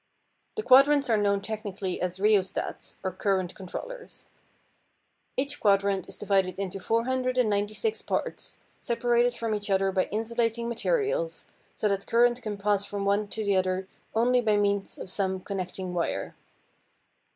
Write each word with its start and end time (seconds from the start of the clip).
The 0.55 0.63
quadrants 0.63 1.11
are 1.11 1.15
known 1.17 1.41
technically 1.41 2.01
as 2.01 2.17
rheostats, 2.17 2.97
or 3.03 3.11
current 3.11 3.53
controllers. 3.53 4.31
Each 5.37 5.59
quadrant 5.59 6.09
is 6.09 6.17
divided 6.17 6.57
into 6.57 6.79
496 6.79 8.01
parts, 8.01 8.57
separated 8.79 9.35
from 9.35 9.53
each 9.53 9.69
other 9.69 9.91
by 9.91 10.05
insulating 10.05 10.67
materials, 10.67 11.49
so 11.75 11.87
that 11.87 12.07
current 12.07 12.41
can 12.41 12.57
pass 12.57 12.83
from 12.83 13.05
one 13.05 13.27
to 13.27 13.43
the 13.45 13.55
other 13.55 13.87
only 14.15 14.41
by 14.41 14.57
means 14.57 14.97
of 14.97 15.07
some 15.11 15.39
connecting 15.39 15.93
wire. 15.93 16.33